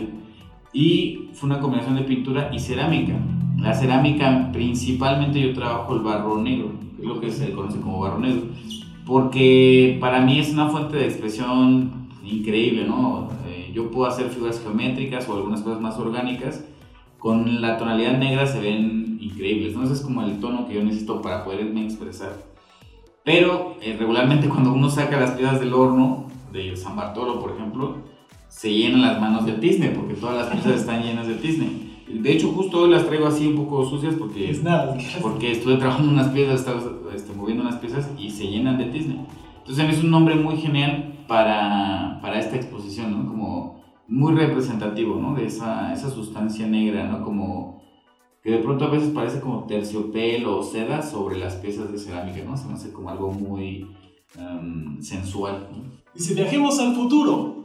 Y 0.74 1.29
fue 1.34 1.50
una 1.50 1.60
combinación 1.60 1.96
de 1.96 2.03
pintura 2.03 2.50
y 2.53 2.60
cerámica. 2.60 3.13
La 3.58 3.74
cerámica, 3.74 4.50
principalmente 4.51 5.41
yo 5.41 5.53
trabajo 5.53 5.96
el 5.96 6.01
barro 6.01 6.38
negro, 6.38 6.72
es 6.98 7.06
lo 7.06 7.20
que 7.20 7.32
se 7.32 7.51
conoce 7.53 7.79
como 7.79 8.00
barro 8.00 8.20
negro, 8.20 8.44
porque 9.10 9.98
para 10.00 10.22
mí 10.22 10.39
es 10.39 10.54
una 10.54 10.70
fuente 10.70 10.96
de 10.96 11.06
expresión 11.06 12.10
increíble, 12.24 12.86
¿no? 12.86 13.30
Eh, 13.48 13.72
yo 13.74 13.89
puedo 13.89 14.08
hacer 14.08 14.30
figuras 14.30 14.62
geométricas 14.62 15.28
o 15.28 15.34
algunas 15.34 15.62
cosas 15.62 15.82
más 15.82 15.98
orgánicas, 15.98 16.63
con 17.18 17.60
la 17.60 17.80
tonalidad 17.80 18.20
negra 18.20 18.46
se 18.46 18.62
ven 18.62 19.18
increíbles, 19.20 19.75
¿no? 19.75 19.84
Ese 19.84 19.94
es 19.94 20.01
como 20.01 20.22
el 20.22 20.39
tono 20.39 20.68
que 20.68 20.75
yo 20.75 20.84
necesito 20.84 21.24
para 21.24 21.44
poderme 21.44 21.86
expresar. 21.86 22.38
Pero 23.25 23.78
eh, 23.82 23.96
regularmente 23.98 24.48
cuando 24.48 24.74
uno 24.74 24.92
saca 24.92 25.20
las 25.20 25.32
piezas 25.32 25.60
del 25.60 25.74
horno, 25.74 26.28
de 26.54 26.78
San 26.78 26.96
Bartolo 26.96 27.42
por 27.42 27.54
ejemplo, 27.54 27.96
se 28.48 28.72
llenan 28.72 29.01
las 29.01 29.20
manos 29.20 29.44
de 29.48 29.54
tizne, 29.54 29.89
porque 29.89 30.13
todas 30.13 30.38
las 30.38 30.48
piezas 30.50 30.82
están 30.82 31.01
llenas 31.01 31.28
de 31.28 31.34
tizne. 31.34 31.88
De 32.10 32.32
hecho, 32.32 32.51
justo 32.51 32.82
hoy 32.82 32.89
las 32.89 33.06
traigo 33.06 33.28
así 33.28 33.48
un 33.48 33.56
poco 33.56 33.86
sucias 33.86 34.16
porque, 34.16 34.50
es 34.50 34.63
nada, 34.63 34.98
porque 35.22 35.51
estuve 35.51 35.78
trabajando 35.78 36.12
unas 36.12 36.30
piezas, 36.30 36.62
estaba 36.62 36.82
este, 37.13 37.34
moviendo 37.34 37.63
unas 37.63 37.75
piezas 37.75 38.10
y 38.18 38.32
se 38.32 38.48
llenan 38.48 38.78
de 38.78 38.86
tizne. 38.86 39.25
Entonces 39.60 39.89
es 39.89 40.04
un 40.04 40.10
nombre 40.10 40.36
muy 40.36 40.58
genial 40.58 41.13
para, 41.28 42.20
para 42.22 42.39
esta 42.39 42.56
exposición, 42.56 43.12
¿no? 43.12 43.30
Como 43.30 43.80
muy 44.08 44.34
representativo, 44.34 45.16
¿no? 45.18 45.36
De 45.36 45.46
esa, 45.46 45.94
esa 45.94 46.10
sustancia 46.10 46.66
negra, 46.66 47.08
¿no? 47.08 47.24
Como 47.24 47.80
que 48.42 48.51
de 48.51 48.58
pronto 48.58 48.86
a 48.86 48.89
veces 48.89 49.10
parece 49.10 49.39
como 49.39 49.66
terciopelo 49.66 50.60
o 50.60 50.63
seda 50.63 51.04
sobre 51.04 51.38
las 51.38 51.56
piezas 51.56 51.92
de 51.92 52.00
cerámica, 52.00 52.44
¿no? 52.44 52.58
Se 52.58 52.68
me 52.68 52.74
hace 52.74 52.92
como 52.92 53.10
algo 53.10 53.32
muy 53.32 53.88
um, 54.38 55.00
sensual. 55.01 55.68
Dice, 56.16 56.34
viajemos 56.34 56.80
al 56.80 56.96
futuro. 56.96 57.63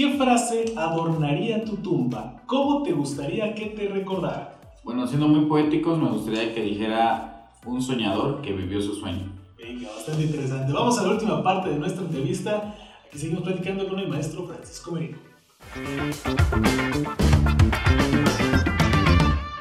¿Qué 0.00 0.14
frase 0.14 0.72
adornaría 0.78 1.62
tu 1.62 1.76
tumba? 1.76 2.40
¿Cómo 2.46 2.82
te 2.82 2.92
gustaría 2.92 3.54
que 3.54 3.66
te 3.66 3.86
recordara? 3.86 4.58
Bueno, 4.82 5.06
siendo 5.06 5.28
muy 5.28 5.44
poéticos, 5.44 5.98
me 5.98 6.08
gustaría 6.08 6.54
que 6.54 6.62
dijera 6.62 7.50
un 7.66 7.82
soñador 7.82 8.40
que 8.40 8.54
vivió 8.54 8.80
su 8.80 8.94
sueño. 8.94 9.30
Venga, 9.58 9.90
bastante 9.94 10.22
interesante. 10.22 10.72
Vamos 10.72 10.98
a 10.98 11.02
la 11.02 11.10
última 11.10 11.42
parte 11.42 11.68
de 11.68 11.78
nuestra 11.78 12.02
entrevista. 12.02 12.74
Aquí 13.06 13.18
seguimos 13.18 13.42
platicando 13.42 13.86
con 13.86 13.98
el 13.98 14.08
maestro 14.08 14.46
Francisco 14.46 14.92
Merino. 14.92 15.18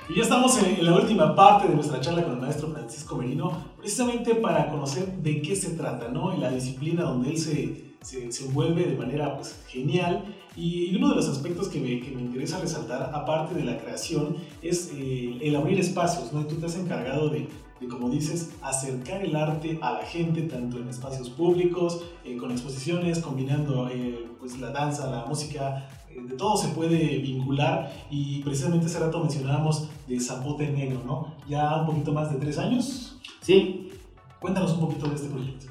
Y 0.08 0.16
ya 0.16 0.22
estamos 0.24 0.58
en, 0.64 0.86
la 0.86 0.96
última 0.96 1.36
parte 1.36 1.68
de 1.68 1.76
nuestra 1.76 2.00
charla 2.00 2.24
con 2.24 2.36
el 2.36 2.40
maestro 2.40 2.70
Francisco 2.70 3.18
Merino, 3.18 3.52
precisamente 3.78 4.36
para 4.36 4.70
conocer 4.70 5.18
de 5.18 5.42
qué 5.42 5.58
se 5.58 5.72
trata, 5.72 6.08
¿no? 6.08 6.34
Y 6.34 6.40
la 6.40 6.50
disciplina 6.50 7.04
donde 7.04 7.32
él 7.32 7.38
se, 7.38 7.89
se, 8.02 8.32
se 8.32 8.46
envuelve 8.46 8.86
de 8.86 8.96
manera 8.96 9.36
pues, 9.36 9.56
genial. 9.68 10.24
Y 10.56 10.96
uno 10.96 11.10
de 11.10 11.16
los 11.16 11.28
aspectos 11.28 11.70
que 11.70 11.80
me, 11.80 12.00
que 12.02 12.12
me 12.12 12.22
interesa 12.22 12.60
resaltar, 12.60 13.12
aparte 13.14 13.56
de 13.56 13.64
la 13.64 13.78
creación, 13.78 14.36
es 14.62 14.92
eh, 14.94 15.38
el 15.42 15.56
abrir 15.56 15.80
espacios, 15.80 16.34
¿no? 16.34 16.42
Y 16.42 16.46
tú 16.46 16.56
te 16.56 16.66
has 16.66 16.76
encargado 16.76 17.30
de, 17.30 17.48
de, 17.80 17.88
como 17.88 18.10
dices, 18.10 18.50
acercar 18.62 19.24
el 19.24 19.36
arte 19.36 19.80
a 19.82 19.94
la 19.94 20.06
gente, 20.06 20.42
tanto 20.44 20.80
en 20.80 20.90
espacios 20.90 21.30
públicos, 21.30 22.04
eh, 22.26 22.36
con 22.36 22.52
exposiciones, 22.52 23.20
combinando 23.20 23.88
eh, 23.90 24.28
pues, 24.40 24.60
la 24.60 24.72
danza, 24.72 25.10
la 25.10 25.26
música, 25.26 25.88
de 26.14 26.36
todo 26.36 26.58
se 26.58 26.70
puede 26.70 27.20
vincular 27.20 27.94
y 28.10 28.42
precisamente 28.42 28.88
hace 28.88 29.00
rato 29.00 29.20
mencionábamos 29.20 29.88
de 30.08 30.20
Zapote 30.20 30.70
Negro, 30.70 31.02
¿no? 31.06 31.36
Ya 31.48 31.78
un 31.78 31.86
poquito 31.86 32.12
más 32.12 32.32
de 32.32 32.40
tres 32.40 32.58
años. 32.58 33.18
Sí. 33.42 33.92
Cuéntanos 34.40 34.74
un 34.74 34.80
poquito 34.80 35.08
de 35.08 35.16
este 35.16 35.28
proyecto. 35.30 35.68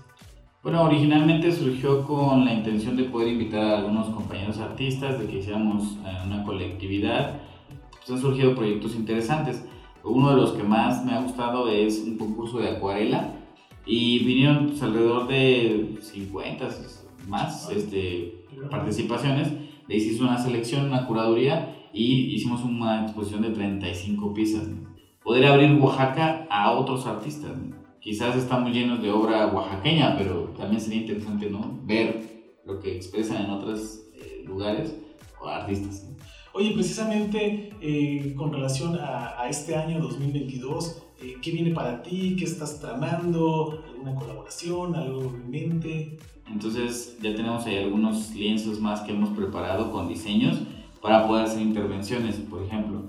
Bueno, 0.68 0.84
originalmente 0.84 1.50
surgió 1.50 2.04
con 2.04 2.44
la 2.44 2.52
intención 2.52 2.94
de 2.94 3.04
poder 3.04 3.28
invitar 3.28 3.64
a 3.64 3.78
algunos 3.78 4.10
compañeros 4.10 4.58
artistas, 4.58 5.18
de 5.18 5.26
que 5.26 5.38
hiciéramos 5.38 5.96
eh, 6.04 6.26
una 6.26 6.44
colectividad. 6.44 7.40
Pues 7.90 8.10
han 8.10 8.20
surgido 8.20 8.54
proyectos 8.54 8.94
interesantes. 8.94 9.64
Uno 10.04 10.28
de 10.28 10.36
los 10.36 10.52
que 10.52 10.62
más 10.62 11.02
me 11.06 11.12
ha 11.12 11.22
gustado 11.22 11.70
es 11.70 12.04
un 12.06 12.18
concurso 12.18 12.58
de 12.58 12.68
acuarela 12.68 13.32
y 13.86 14.22
vinieron 14.26 14.66
pues, 14.66 14.82
alrededor 14.82 15.26
de 15.26 15.96
50 16.02 16.68
más 17.28 17.70
este, 17.70 18.44
participaciones 18.70 19.50
le 19.86 19.96
hicimos 19.96 20.20
una 20.20 20.36
selección, 20.36 20.88
una 20.88 21.06
curaduría 21.06 21.76
y 21.94 22.34
hicimos 22.34 22.62
una 22.62 23.04
exposición 23.04 23.40
de 23.40 23.52
35 23.52 24.34
piezas. 24.34 24.68
Poder 25.24 25.46
abrir 25.46 25.80
Oaxaca 25.80 26.46
a 26.50 26.72
otros 26.72 27.06
artistas. 27.06 27.52
Quizás 28.08 28.36
estamos 28.36 28.72
llenos 28.72 29.02
de 29.02 29.10
obra 29.10 29.48
oaxaqueña, 29.48 30.16
pero 30.16 30.44
también 30.56 30.80
sería 30.80 31.02
interesante 31.02 31.50
¿no? 31.50 31.78
ver 31.84 32.56
lo 32.64 32.80
que 32.80 32.96
expresan 32.96 33.44
en 33.44 33.50
otros 33.50 34.00
eh, 34.14 34.44
lugares 34.46 34.96
o 35.38 35.46
artistas. 35.46 36.08
Oye, 36.54 36.72
precisamente 36.72 37.70
eh, 37.82 38.32
con 38.34 38.50
relación 38.50 38.98
a, 38.98 39.38
a, 39.38 39.50
este 39.50 39.76
año 39.76 40.00
2022, 40.00 41.02
eh, 41.20 41.34
¿qué 41.42 41.50
viene 41.50 41.72
para 41.72 42.02
ti? 42.02 42.34
¿Qué 42.38 42.46
estás 42.46 42.80
tramando? 42.80 43.84
¿Alguna 43.86 44.14
colaboración? 44.14 44.94
¿Algo 44.94 45.24
en 45.24 45.50
mente? 45.50 46.18
Entonces 46.50 47.18
ya 47.20 47.34
tenemos 47.34 47.66
ahí 47.66 47.76
algunos 47.76 48.34
lienzos 48.34 48.80
más 48.80 49.02
que 49.02 49.12
hemos 49.12 49.36
preparado 49.36 49.92
con 49.92 50.08
diseños 50.08 50.62
para 51.02 51.26
poder 51.26 51.44
hacer 51.44 51.60
intervenciones, 51.60 52.36
por 52.36 52.62
ejemplo. 52.62 53.02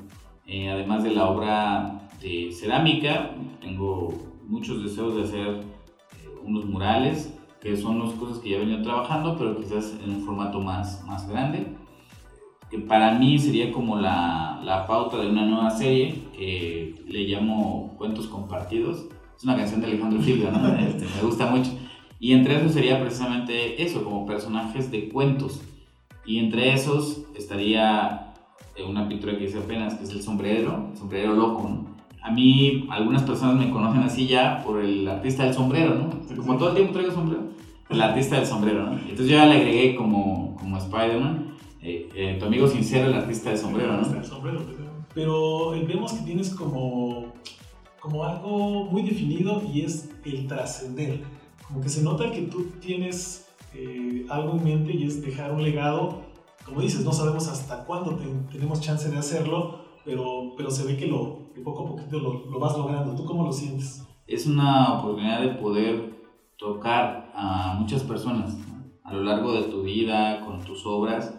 Eh, 0.46 0.70
además 0.70 1.06
de 1.06 1.12
la 1.12 1.30
obra 1.30 2.10
de 2.22 2.52
cerámica, 2.52 3.34
tengo 3.62 4.30
muchos 4.50 4.84
deseos 4.84 5.16
de 5.16 5.24
hacer 5.24 5.48
eh, 5.48 5.64
unos 6.44 6.66
murales, 6.66 7.34
que 7.62 7.78
son 7.78 8.00
las 8.00 8.12
cosas 8.14 8.40
que 8.40 8.50
ya 8.50 8.58
he 8.58 8.60
venido 8.60 8.82
trabajando, 8.82 9.38
pero 9.38 9.56
quizás 9.58 9.96
en 10.04 10.16
un 10.16 10.22
formato 10.26 10.60
más, 10.60 11.04
más 11.06 11.30
grande. 11.30 11.68
Que 12.70 12.80
para 12.80 13.18
mí 13.18 13.38
sería 13.40 13.72
como 13.72 13.98
la, 13.98 14.62
la 14.64 14.86
pauta 14.88 15.18
de 15.18 15.30
una 15.30 15.46
nueva 15.46 15.70
serie 15.72 16.24
que 16.36 16.96
le 17.08 17.24
llamo 17.24 17.96
Cuentos 17.98 18.28
Compartidos. 18.28 19.06
Es 19.36 19.44
una 19.44 19.56
canción 19.56 19.82
de 19.82 19.88
Alejandro 19.88 20.22
Gilga, 20.22 20.52
¿no? 20.52 20.68
este, 20.80 21.06
me 21.16 21.22
gusta 21.28 21.48
mucho. 21.48 21.72
Y 22.20 22.34
entre 22.34 22.58
esos 22.58 22.74
sería 22.74 23.00
precisamente 23.00 23.82
eso, 23.82 24.04
como 24.04 24.26
personajes 24.26 24.92
de 24.92 25.10
cuentos. 25.10 25.62
Y 26.26 26.40
entre 26.40 26.74
esos 26.74 27.24
estaría 27.36 28.34
eh, 28.76 28.84
una 28.84 29.08
pintura 29.08 29.38
que 29.38 29.46
hice 29.46 29.60
apenas, 29.60 29.96
que 29.96 30.04
es 30.04 30.12
el 30.12 30.22
sombrero, 30.22 30.90
el 30.92 30.98
sombrero 30.98 31.34
loco, 31.34 31.86
A 32.22 32.32
mí, 32.32 32.88
algunas 32.90 33.24
personas 33.24 33.56
me 33.56 33.72
conocen 33.72 34.02
así 34.04 34.28
ya 34.28 34.62
por 34.64 34.80
el 34.82 35.08
artista 35.08 35.46
del 35.46 35.54
sombrero, 35.54 35.96
¿no? 35.96 36.36
Como 36.36 36.58
todo 36.58 36.70
el 36.70 36.76
tiempo 36.76 36.94
traigo 36.94 37.12
sombrero, 37.12 37.44
el 37.90 38.02
artista 38.02 38.36
del 38.36 38.46
sombrero, 38.46 38.86
¿no? 38.86 38.94
Entonces 38.94 39.28
yo 39.28 39.38
ya 39.38 39.46
le 39.46 39.56
agregué 39.56 39.96
como, 39.96 40.56
como 40.56 40.78
Spider-Man, 40.78 41.56
eh, 41.82 42.10
eh, 42.14 42.38
tu 42.40 42.46
amigo 42.46 42.68
sincero, 42.68 43.08
el 43.08 43.14
artista 43.14 43.50
del 43.50 43.58
sombrero, 43.58 43.94
¿no? 43.94 44.14
El 44.14 44.26
sombrero, 44.26 44.62
pero 45.14 45.72
vemos 45.72 46.14
que 46.14 46.26
tienes 46.26 46.54
como, 46.54 47.34
como 48.00 48.24
algo 48.26 48.86
muy 48.86 49.02
definido 49.04 49.62
y 49.74 49.82
es 49.82 50.10
el 50.26 50.46
trascender 50.48 51.22
como 51.70 51.82
que 51.82 51.90
se 51.90 52.02
nota 52.02 52.32
que 52.32 52.42
tú 52.42 52.72
tienes 52.82 53.48
eh, 53.76 54.26
algo 54.30 54.58
en 54.58 54.64
mente 54.64 54.92
y 54.92 55.06
es 55.06 55.22
dejar 55.22 55.52
un 55.52 55.62
legado. 55.62 56.22
Como 56.66 56.82
dices, 56.82 57.06
no 57.06 57.14
sabemos 57.14 57.48
hasta 57.48 57.86
cuándo 57.86 58.20
tenemos 58.52 58.82
chance 58.82 59.08
de 59.10 59.18
hacerlo, 59.18 59.86
pero, 60.04 60.54
pero 60.58 60.72
se 60.72 60.84
ve 60.84 60.98
que, 60.98 61.06
lo, 61.06 61.39
poco 61.64 61.86
a 61.86 61.88
poquito 61.90 62.20
lo, 62.20 62.46
lo, 62.46 62.60
vas 62.60 62.78
logrando. 62.78 63.16
¿Tú 63.16 63.26
cómo 63.26 63.44
lo 63.44 63.52
sientes? 63.52 64.06
Es 64.28 64.46
una 64.46 65.00
oportunidad 65.00 65.42
de 65.42 65.50
poder 65.50 66.14
tocar 66.58 67.32
a 67.36 67.76
muchas 67.80 68.04
personas 68.04 68.58
a 69.04 69.14
lo 69.14 69.24
largo 69.24 69.54
de 69.54 69.64
tu 69.64 69.82
vida, 69.82 70.46
con 70.46 70.62
tus 70.64 70.86
obras. 70.86 71.34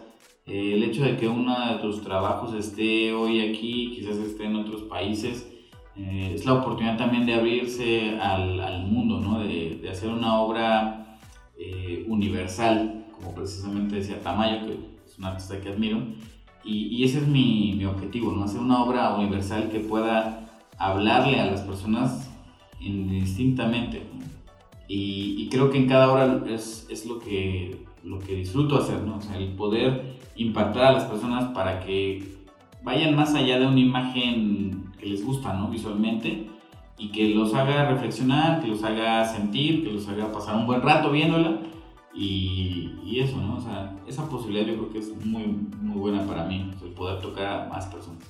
Eh, 0.45 0.73
el 0.73 0.83
hecho 0.83 1.03
de 1.03 1.15
que 1.17 1.27
uno 1.27 1.55
de 1.67 1.79
tus 1.79 2.01
trabajos 2.01 2.53
esté 2.53 3.13
hoy 3.13 3.39
aquí, 3.39 3.93
quizás 3.95 4.17
esté 4.17 4.45
en 4.45 4.57
otros 4.57 4.81
países, 4.83 5.47
eh, 5.95 6.31
es 6.33 6.45
la 6.45 6.53
oportunidad 6.53 6.97
también 6.97 7.25
de 7.25 7.35
abrirse 7.35 8.19
al, 8.19 8.59
al 8.59 8.87
mundo, 8.87 9.19
¿no? 9.19 9.39
de, 9.39 9.79
de, 9.81 9.89
hacer 9.89 10.09
una 10.09 10.41
obra 10.41 11.19
eh, 11.57 12.05
universal, 12.07 13.05
como 13.11 13.35
precisamente 13.35 13.97
decía 13.97 14.21
Tamayo, 14.21 14.65
que 14.65 14.73
es 15.05 15.17
un 15.17 15.25
artista 15.25 15.61
que 15.61 15.69
admiro, 15.69 15.99
y, 16.63 16.87
y 16.87 17.03
ese 17.03 17.19
es 17.19 17.27
mi, 17.27 17.73
mi, 17.77 17.85
objetivo, 17.85 18.31
¿no? 18.31 18.43
hacer 18.43 18.59
una 18.59 18.83
obra 18.83 19.15
universal 19.15 19.69
que 19.69 19.79
pueda 19.79 20.49
hablarle 20.77 21.39
a 21.39 21.45
las 21.45 21.61
personas 21.61 22.29
indistintamente. 22.79 24.03
Y, 24.87 25.35
y, 25.37 25.49
creo 25.49 25.69
que 25.69 25.77
en 25.77 25.87
cada 25.87 26.11
obra 26.11 26.43
es, 26.53 26.87
es 26.89 27.05
lo, 27.05 27.19
que, 27.19 27.85
lo 28.03 28.19
que 28.19 28.35
disfruto 28.35 28.77
hacer, 28.77 29.01
¿no? 29.03 29.17
o 29.17 29.21
sea, 29.21 29.37
el 29.37 29.53
poder 29.53 30.17
impactar 30.35 30.85
a 30.85 30.91
las 30.91 31.05
personas 31.05 31.45
para 31.53 31.79
que 31.79 32.41
vayan 32.83 33.15
más 33.15 33.33
allá 33.33 33.59
de 33.59 33.67
una 33.67 33.79
imagen 33.79 34.91
que 34.99 35.05
les 35.05 35.23
gusta, 35.25 35.53
¿no? 35.53 35.69
Visualmente 35.69 36.47
y 36.97 37.09
que 37.09 37.29
los 37.29 37.53
haga 37.53 37.89
reflexionar, 37.89 38.61
que 38.61 38.67
los 38.67 38.83
haga 38.83 39.25
sentir, 39.25 39.83
que 39.83 39.91
los 39.91 40.07
haga 40.07 40.31
pasar 40.31 40.55
un 40.55 40.67
buen 40.67 40.81
rato 40.81 41.11
viéndola 41.11 41.59
y, 42.13 42.91
y 43.05 43.19
eso, 43.19 43.37
¿no? 43.37 43.57
O 43.57 43.61
sea, 43.61 43.97
esa 44.07 44.27
posibilidad 44.29 44.67
yo 44.67 44.75
creo 44.75 44.89
que 44.89 44.99
es 44.99 45.25
muy, 45.25 45.45
muy 45.81 45.97
buena 45.97 46.25
para 46.25 46.45
mí, 46.45 46.71
el 46.83 46.91
poder 46.91 47.21
tocar 47.21 47.45
a 47.45 47.69
más 47.69 47.87
personas. 47.87 48.23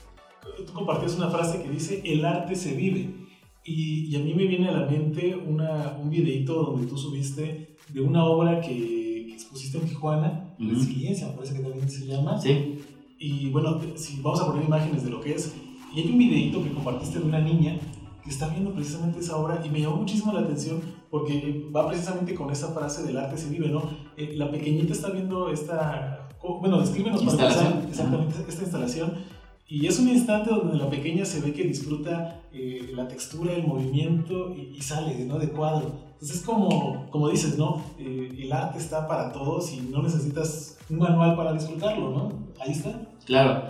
Tú 0.65 0.73
compartías 0.73 1.15
una 1.15 1.29
frase 1.29 1.61
que 1.61 1.69
dice, 1.69 2.01
el 2.05 2.25
arte 2.25 2.55
se 2.55 2.75
vive. 2.75 3.21
Y, 3.63 4.07
y 4.07 4.15
a 4.15 4.19
mí 4.19 4.33
me 4.33 4.47
viene 4.47 4.69
a 4.69 4.71
la 4.71 4.87
mente 4.89 5.35
una, 5.35 5.95
un 6.01 6.09
videito 6.09 6.63
donde 6.63 6.87
tú 6.87 6.97
subiste 6.97 7.77
de 7.93 8.01
una 8.01 8.25
obra 8.25 8.59
que, 8.59 9.25
que 9.27 9.33
expusiste 9.33 9.77
en 9.77 9.87
Tijuana, 9.87 10.55
uh 10.57 10.63
-huh. 10.63 10.69
Resiliencia, 10.71 11.27
me 11.27 11.33
parece 11.33 11.53
que 11.55 11.61
también 11.61 11.89
se 11.89 12.07
llama. 12.07 12.39
Sí. 12.39 12.79
Y 13.19 13.49
bueno, 13.49 13.79
si 13.95 14.19
vamos 14.21 14.41
a 14.41 14.47
poner 14.47 14.65
imágenes 14.65 15.03
de 15.03 15.11
lo 15.11 15.21
que 15.21 15.35
es, 15.35 15.53
y 15.93 15.99
hay 15.99 16.11
un 16.11 16.17
videito 16.17 16.63
que 16.63 16.71
compartiste 16.71 17.19
de 17.19 17.25
una 17.25 17.39
niña 17.39 17.77
que 18.23 18.29
está 18.29 18.47
viendo 18.47 18.73
precisamente 18.73 19.19
esa 19.19 19.37
obra 19.37 19.61
y 19.63 19.69
me 19.69 19.81
llamó 19.81 19.97
muchísimo 19.97 20.33
la 20.33 20.41
atención 20.41 20.81
porque 21.11 21.69
va 21.75 21.87
precisamente 21.87 22.33
con 22.33 22.49
esa 22.49 22.69
frase 22.69 23.03
del 23.03 23.17
arte 23.17 23.37
se 23.37 23.49
vive, 23.49 23.67
¿no? 23.67 23.83
Eh, 24.17 24.33
la 24.35 24.49
pequeñita 24.49 24.93
está 24.93 25.09
viendo 25.09 25.51
esta, 25.51 26.29
bueno, 26.41 26.79
descríbenos 26.79 27.21
para 27.21 27.43
empezar 27.43 27.85
exactamente 27.87 28.33
Ajá. 28.33 28.45
esta 28.47 28.63
instalación 28.63 29.13
y 29.67 29.87
es 29.87 29.99
un 29.99 30.09
instante 30.09 30.49
donde 30.49 30.77
la 30.77 30.89
pequeña 30.89 31.23
se 31.23 31.39
ve 31.39 31.53
que 31.53 31.63
disfruta 31.63 32.41
eh, 32.51 32.91
la 32.93 33.07
textura, 33.07 33.53
el 33.53 33.67
movimiento 33.67 34.53
y, 34.53 34.75
y, 34.75 34.81
sale, 34.81 35.23
¿no? 35.25 35.39
De 35.39 35.49
cuadro. 35.49 35.93
Entonces 36.13 36.39
es 36.39 36.43
como, 36.43 37.09
como 37.09 37.29
dices, 37.29 37.57
¿no? 37.57 37.81
Eh, 37.97 38.37
el 38.37 38.51
arte 38.51 38.79
está 38.79 39.07
para 39.07 39.31
todos 39.31 39.71
y 39.71 39.81
no 39.81 40.01
necesitas 40.01 40.77
un 40.89 40.99
manual 40.99 41.35
para 41.35 41.53
disfrutarlo, 41.53 42.09
¿no? 42.09 42.33
Ahí 42.59 42.71
está. 42.71 43.01
Claro. 43.25 43.63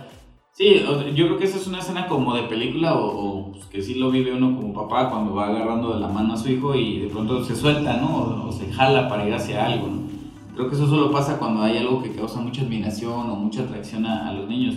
Sí, 0.54 0.84
yo 1.14 1.26
creo 1.26 1.38
que 1.38 1.46
esa 1.46 1.56
es 1.56 1.66
una 1.66 1.78
escena 1.78 2.06
como 2.06 2.34
de 2.34 2.42
película 2.42 2.94
o, 2.94 3.06
o 3.06 3.52
pues 3.52 3.64
que 3.66 3.80
sí 3.80 3.94
lo 3.94 4.10
vive 4.10 4.34
uno 4.34 4.54
como 4.54 4.74
papá 4.74 5.08
cuando 5.08 5.34
va 5.34 5.46
agarrando 5.46 5.94
de 5.94 6.00
la 6.00 6.08
mano 6.08 6.34
a 6.34 6.36
su 6.36 6.50
hijo 6.50 6.74
y 6.74 7.00
de 7.00 7.06
pronto 7.08 7.42
se 7.42 7.56
suelta, 7.56 7.96
¿no? 7.96 8.16
O, 8.18 8.48
o 8.48 8.52
se 8.52 8.70
jala 8.70 9.08
para 9.08 9.26
ir 9.26 9.32
hacia 9.32 9.64
algo, 9.64 9.86
¿no? 9.88 10.02
Creo 10.54 10.68
que 10.68 10.74
eso 10.74 10.86
solo 10.86 11.10
pasa 11.10 11.38
cuando 11.38 11.62
hay 11.62 11.78
algo 11.78 12.02
que 12.02 12.12
causa 12.12 12.38
mucha 12.40 12.60
admiración 12.60 13.30
o 13.30 13.36
mucha 13.36 13.62
atracción 13.62 14.04
a, 14.04 14.28
a 14.28 14.32
los 14.34 14.46
niños. 14.46 14.74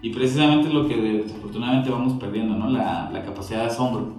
Y 0.00 0.10
precisamente 0.10 0.68
es 0.68 0.74
lo 0.74 0.86
que 0.86 0.96
desafortunadamente 0.96 1.90
vamos 1.90 2.12
perdiendo, 2.20 2.54
¿no? 2.54 2.70
La, 2.70 3.10
la 3.12 3.24
capacidad 3.24 3.62
de 3.62 3.66
asombro. 3.66 4.12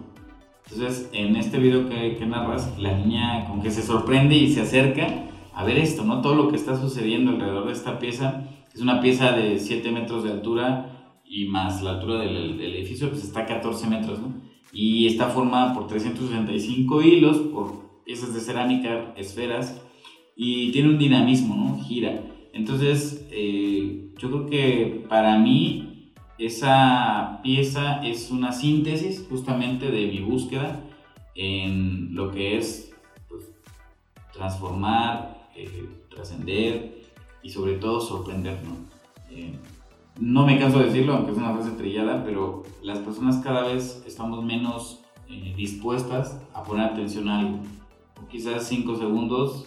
Entonces, 0.69 1.09
en 1.13 1.37
este 1.37 1.57
video 1.57 1.87
que, 1.87 2.17
que, 2.17 2.25
narras, 2.25 2.77
la 2.77 2.97
niña 2.97 3.45
como 3.47 3.63
que 3.63 3.71
se 3.71 3.81
sorprende 3.81 4.35
y 4.35 4.51
se 4.51 4.59
acerca 4.59 5.07
a 5.55 5.63
ver 5.63 5.77
esto, 5.77 6.03
¿no? 6.03 6.19
Todo 6.19 6.35
lo 6.35 6.49
que 6.49 6.57
está 6.57 6.75
sucediendo 6.75 7.31
alrededor 7.31 7.67
de 7.67 7.71
esta 7.71 7.97
pieza. 7.97 8.43
Es 8.75 8.81
una 8.81 8.99
pieza 8.99 9.31
de 9.31 9.57
7 9.57 9.89
metros 9.91 10.25
de 10.25 10.31
altura 10.31 10.96
y 11.29 11.45
más 11.45 11.81
la 11.81 11.91
altura 11.91 12.19
del, 12.19 12.59
edificio, 12.59 13.09
pues 13.09 13.23
está 13.23 13.41
a 13.41 13.45
14 13.45 13.87
metros, 13.87 14.19
¿no? 14.19 14.33
Y 14.71 15.07
está 15.07 15.29
formada 15.29 15.73
por 15.73 15.87
365 15.87 17.01
hilos 17.01 17.37
por 17.37 18.03
piezas 18.05 18.33
de 18.33 18.39
cerámica, 18.39 19.13
esferas, 19.17 19.81
y 20.35 20.71
tiene 20.71 20.89
un 20.89 20.97
dinamismo, 20.97 21.55
¿no? 21.55 21.83
Gira. 21.83 22.23
Entonces, 22.53 23.27
eh, 23.31 24.11
yo 24.17 24.29
creo 24.29 24.45
que 24.47 25.05
para 25.09 25.37
mí 25.37 26.13
esa 26.37 27.39
pieza 27.43 28.05
es 28.05 28.29
una 28.29 28.51
síntesis 28.51 29.25
justamente 29.27 29.89
de 29.89 30.07
mi 30.07 30.19
búsqueda 30.19 30.83
en 31.35 32.15
lo 32.15 32.31
que 32.31 32.57
es 32.57 32.93
pues, 33.27 33.51
transformar, 34.33 35.47
eh, 35.55 35.89
trascender 36.09 37.01
y 37.41 37.49
sobre 37.49 37.73
todo 37.73 38.01
sorprender. 38.01 38.57
Eh, 39.31 39.53
¿no? 40.19 40.45
me 40.45 40.59
canso 40.59 40.79
de 40.79 40.85
decirlo, 40.85 41.13
aunque 41.13 41.31
es 41.31 41.37
una 41.37 41.53
frase 41.53 41.71
trillada, 41.71 42.23
pero 42.23 42.63
las 42.81 42.99
personas 42.99 43.37
cada 43.37 43.63
vez 43.63 44.03
estamos 44.05 44.43
menos 44.43 45.03
dispuestas 45.55 46.41
a 46.53 46.63
poner 46.63 46.85
atención 46.85 47.27
a 47.29 47.39
algo. 47.39 47.59
Quizás 48.29 48.67
cinco 48.67 48.95
segundos 48.95 49.65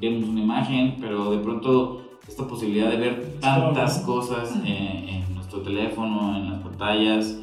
vemos 0.00 0.28
una 0.28 0.40
imagen, 0.40 0.96
pero 1.00 1.30
de 1.30 1.38
pronto 1.38 2.02
esta 2.28 2.46
posibilidad 2.46 2.90
de 2.90 2.96
ver 2.96 3.38
tantas 3.40 4.00
cosas 4.00 4.54
en, 4.64 5.34
nuestro 5.34 5.60
teléfono, 5.60 6.36
en 6.36 6.50
las 6.50 6.62
pantallas, 6.62 7.38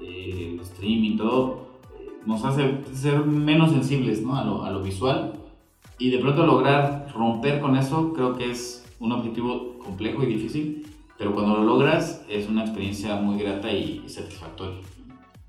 eh, 0.00 0.50
el 0.54 0.60
streaming, 0.60 1.16
todo, 1.16 1.66
eh, 1.98 2.10
nos 2.26 2.44
hace 2.44 2.80
ser 2.92 3.24
menos 3.24 3.70
sensibles 3.70 4.22
¿no? 4.22 4.36
a, 4.36 4.44
lo, 4.44 4.64
a, 4.64 4.70
lo, 4.70 4.82
visual 4.82 5.34
y 5.98 6.10
de 6.10 6.18
pronto 6.18 6.44
lograr 6.44 7.06
romper 7.14 7.60
con 7.60 7.76
eso 7.76 8.12
creo 8.12 8.36
que 8.36 8.50
es 8.50 8.84
un 8.98 9.12
objetivo 9.12 9.78
complejo 9.78 10.22
y 10.24 10.26
difícil, 10.26 10.86
pero 11.18 11.34
cuando 11.34 11.56
lo 11.56 11.64
logras 11.64 12.22
es 12.28 12.48
una 12.48 12.62
experiencia 12.64 13.16
muy 13.16 13.38
grata 13.38 13.70
y 13.72 14.02
satisfactoria. 14.08 14.80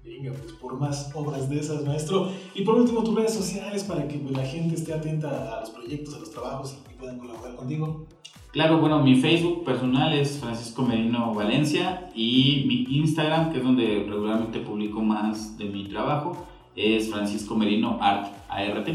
Venga, 0.04 0.32
pues 0.34 0.54
por 0.54 0.80
más 0.80 1.12
obras 1.14 1.50
de 1.50 1.60
esas, 1.60 1.84
maestro. 1.84 2.30
Y 2.54 2.62
por 2.62 2.76
último, 2.76 3.04
tus 3.04 3.16
redes 3.16 3.34
sociales 3.34 3.84
para 3.84 4.08
que 4.08 4.18
pues, 4.20 4.38
la 4.38 4.46
gente 4.46 4.76
esté 4.76 4.94
atenta 4.94 5.58
a 5.58 5.62
los 5.62 5.72
proyectos, 5.72 6.14
a 6.16 6.20
los 6.20 6.32
trabajos 6.32 6.78
y 6.92 6.94
puedan 6.98 7.18
colaborar 7.18 7.56
contigo. 7.56 8.06
Claro, 8.52 8.80
bueno, 8.80 9.04
mi 9.04 9.16
Facebook 9.16 9.66
personal 9.66 10.14
es 10.14 10.38
Francisco 10.38 10.84
Merino 10.84 11.34
Valencia 11.34 12.10
y 12.16 12.64
mi 12.68 12.86
Instagram, 12.98 13.52
que 13.52 13.58
es 13.58 13.64
donde 13.64 14.06
regularmente 14.08 14.60
publico 14.60 15.02
más 15.02 15.58
de 15.58 15.66
mi 15.66 15.90
trabajo, 15.90 16.48
es 16.76 17.10
Francisco 17.10 17.56
Merino 17.56 17.98
Art, 18.00 18.34
ART. 18.48 18.88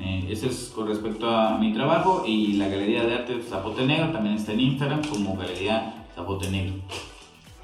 Eh, 0.00 0.26
ese 0.30 0.48
es 0.48 0.72
con 0.74 0.88
respecto 0.88 1.28
a 1.28 1.58
mi 1.58 1.72
trabajo 1.72 2.24
y 2.26 2.54
la 2.54 2.68
Galería 2.68 3.04
de 3.04 3.14
Arte 3.14 3.40
Zapote 3.42 3.86
Negro 3.86 4.10
también 4.10 4.36
está 4.36 4.52
en 4.52 4.60
Instagram 4.60 5.02
como 5.08 5.36
Galería 5.36 6.06
Zapote 6.14 6.50
Negro. 6.50 6.74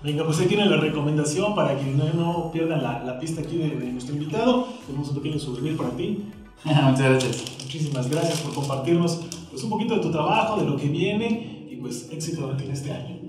Venga, 0.02 0.24
pues 0.24 0.40
ahí 0.40 0.46
tienen 0.46 0.68
la 0.68 0.78
recomendación 0.78 1.54
para 1.54 1.78
que 1.78 1.84
no, 1.84 2.50
pierdan 2.52 2.82
la, 2.82 3.18
pista 3.20 3.40
aquí 3.42 3.58
de, 3.58 3.68
nuestro 3.92 4.14
invitado. 4.14 4.66
Tenemos 4.86 5.08
un 5.10 5.16
pequeño 5.16 5.38
souvenir 5.38 5.76
para 5.76 5.90
ti. 5.90 6.24
Muchas 6.64 6.98
gracias. 6.98 7.44
Muchísimas 7.62 8.10
gracias 8.10 8.40
por 8.40 8.54
compartirnos 8.54 9.28
pues, 9.50 9.62
un 9.62 9.70
poquito 9.70 9.94
de 9.94 10.00
tu 10.00 10.10
trabajo, 10.10 10.60
de 10.60 10.68
lo 10.68 10.76
que 10.76 10.88
viene 10.88 11.68
y 11.70 11.76
pues 11.76 12.10
éxito 12.10 12.52
en 12.58 12.70
este 12.70 12.90
año. 12.90 13.22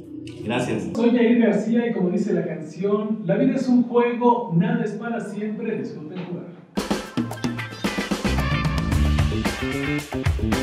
Gracias. 0.43 0.89
Soy 0.95 1.11
Jair 1.11 1.39
García 1.39 1.87
y 1.87 1.93
como 1.93 2.09
dice 2.09 2.33
la 2.33 2.45
canción, 2.45 3.21
la 3.25 3.35
vida 3.35 3.55
es 3.55 3.67
un 3.67 3.83
juego, 3.83 4.51
nada 4.55 4.83
es 4.83 4.91
para 4.93 5.19
siempre, 5.19 5.77
disfruten 5.77 6.25
jugar. 6.25 6.52
Música 9.63 10.62